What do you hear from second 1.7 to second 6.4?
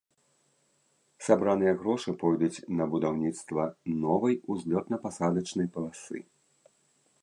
грошы пойдуць на будаўніцтва новай узлётна-пасадачнай паласы.